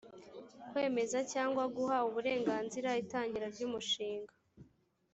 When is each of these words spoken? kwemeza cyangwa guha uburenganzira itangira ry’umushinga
kwemeza 0.69 1.19
cyangwa 1.33 1.63
guha 1.75 1.97
uburenganzira 2.07 2.89
itangira 3.03 3.45
ry’umushinga 3.53 4.33